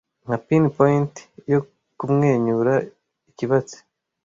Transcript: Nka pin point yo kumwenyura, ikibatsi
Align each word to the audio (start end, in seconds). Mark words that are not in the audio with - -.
Nka 0.25 0.37
pin 0.45 0.63
point 0.77 1.13
yo 1.51 1.59
kumwenyura, 1.97 2.73
ikibatsi 3.29 3.77